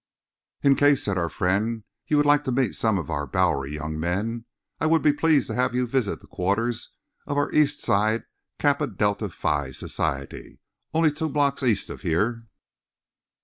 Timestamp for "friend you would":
1.29-2.25